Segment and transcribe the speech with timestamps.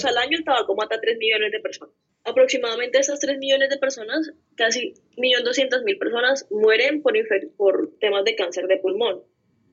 [0.00, 1.94] sea, al año el tabaco mata a 3 millones de personas.
[2.24, 7.14] Aproximadamente esas 3 millones de personas, casi 1.200.000 personas mueren por,
[7.56, 9.22] por temas de cáncer de pulmón,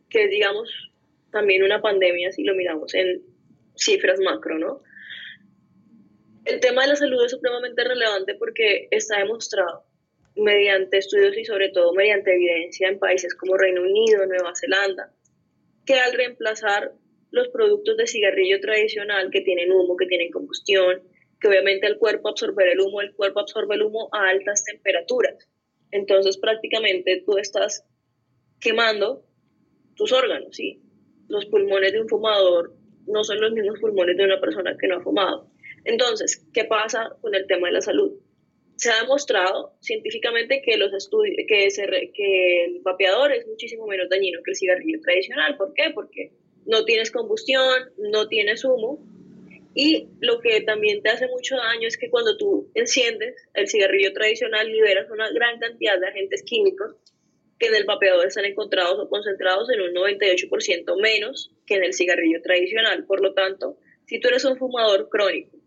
[0.10, 0.70] que es, digamos,
[1.32, 3.22] también una pandemia si lo miramos en
[3.76, 4.82] cifras macro, ¿no?
[6.46, 9.84] El tema de la salud es supremamente relevante porque está demostrado
[10.38, 15.12] mediante estudios y sobre todo mediante evidencia en países como Reino Unido, Nueva Zelanda,
[15.86, 16.94] que al reemplazar
[17.32, 21.02] los productos de cigarrillo tradicional que tienen humo, que tienen combustión,
[21.40, 25.50] que obviamente el cuerpo absorbe el humo, el cuerpo absorbe el humo a altas temperaturas.
[25.92, 27.86] Entonces prácticamente tú estás
[28.60, 29.24] quemando
[29.96, 30.82] tus órganos, ¿sí?
[31.28, 32.74] Los pulmones de un fumador
[33.06, 35.50] no son los mismos pulmones de una persona que no ha fumado.
[35.86, 38.14] Entonces, ¿qué pasa con el tema de la salud?
[38.76, 40.92] Se ha demostrado científicamente que, los
[41.48, 45.58] que, que el vapeador es muchísimo menos dañino que el cigarrillo tradicional.
[45.58, 45.92] ¿Por qué?
[45.96, 46.32] Porque
[46.68, 49.00] no tienes combustión, no tienes humo.
[49.74, 54.12] Y lo que también te hace mucho daño es que cuando tú enciendes el cigarrillo
[54.14, 56.96] tradicional liberas una gran cantidad de agentes químicos
[57.60, 61.94] que en el vapeador están encontrados o concentrados en un 98% menos que en el
[61.94, 63.06] cigarrillo tradicional.
[63.06, 65.58] Por lo tanto, si tú eres un fumador crónico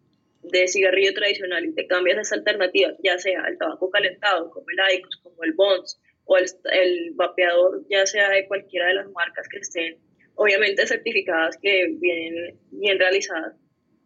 [0.42, 4.66] de cigarrillo tradicional y te cambias a esa alternativa, ya sea el tabaco calentado, como
[4.70, 9.10] el ICOS, como el Bonds, o el, el vapeador, ya sea de cualquiera de las
[9.10, 9.98] marcas que estén,
[10.40, 13.54] obviamente certificadas que vienen bien realizadas,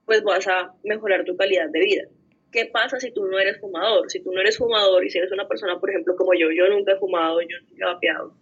[0.04, 2.02] pues vas a mejorar tu calidad de vida.
[2.50, 4.10] ¿Qué pasa si tú no eres fumador?
[4.10, 6.66] Si tú no eres fumador y si eres una persona, por ejemplo, como yo, yo
[6.66, 8.34] nunca he fumado, yo nunca he vapeado,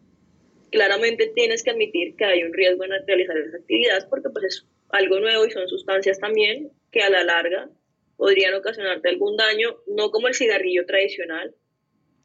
[0.71, 4.67] claramente tienes que admitir que hay un riesgo en realizar esa actividad porque pues es
[4.89, 7.69] algo nuevo y son sustancias también que a la larga
[8.17, 11.55] podrían ocasionarte algún daño, no como el cigarrillo tradicional,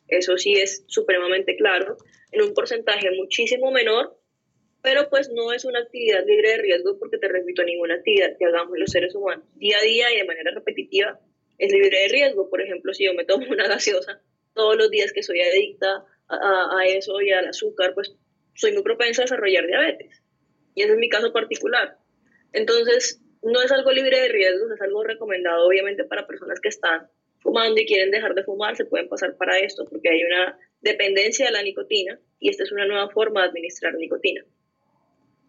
[0.08, 1.98] eso sí es supremamente claro,
[2.32, 4.18] en un porcentaje muchísimo menor,
[4.82, 8.46] pero pues no es una actividad libre de riesgo porque te repito, ninguna actividad que
[8.46, 11.20] hagamos los seres humanos día a día y de manera repetitiva
[11.58, 12.50] es libre de riesgo.
[12.50, 14.22] Por ejemplo, si yo me tomo una gaseosa
[14.54, 18.16] todos los días que soy adicta a, a eso y al azúcar, pues
[18.56, 20.22] soy muy propensa a desarrollar diabetes.
[20.76, 21.98] Y ese es mi caso particular.
[22.54, 27.08] Entonces, no es algo libre de riesgos, es algo recomendado obviamente para personas que están
[27.40, 31.46] fumando y quieren dejar de fumar, se pueden pasar para esto porque hay una dependencia
[31.46, 34.44] de la nicotina y esta es una nueva forma de administrar nicotina.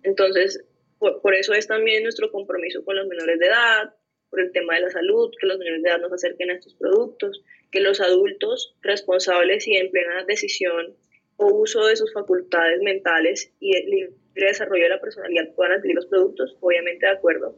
[0.03, 0.65] Entonces,
[0.99, 3.95] por, por, eso es también nuestro compromiso con los menores de edad,
[4.31, 6.75] por el tema de la salud, que los menores de edad nos acerquen a estos
[6.75, 10.97] productos, que los adultos responsables y en plena decisión
[11.37, 16.07] o uso de sus facultades mentales y el desarrollo de la personalidad puedan adquirir los
[16.07, 17.57] productos, obviamente de acuerdo.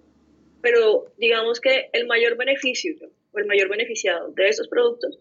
[0.63, 2.95] Pero digamos que el mayor beneficio
[3.33, 5.19] o el mayor beneficiado de estos productos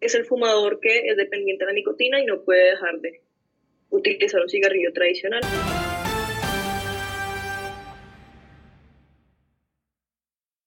[0.00, 3.22] es el fumador que es dependiente de la nicotina y no puede dejar de
[3.88, 5.40] utilizar un cigarrillo tradicional.